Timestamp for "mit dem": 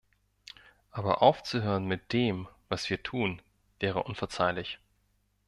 1.85-2.47